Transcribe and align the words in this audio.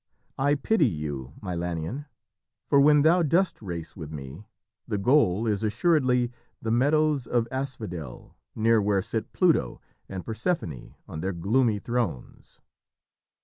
"I 0.39 0.55
pity 0.55 0.87
you, 0.87 1.33
Milanion, 1.43 2.07
for 2.65 2.81
when 2.81 3.03
thou 3.03 3.21
dost 3.21 3.61
race 3.61 3.95
with 3.95 4.11
me, 4.11 4.47
the 4.87 4.97
goal 4.97 5.45
is 5.45 5.61
assuredly 5.61 6.31
the 6.59 6.71
meadows 6.71 7.27
of 7.27 7.47
asphodel 7.51 8.35
near 8.55 8.81
where 8.81 9.03
sit 9.03 9.31
Pluto 9.31 9.79
and 10.09 10.25
Persephone 10.25 10.95
on 11.07 11.21
their 11.21 11.33
gloomy 11.33 11.77
thrones." 11.77 12.59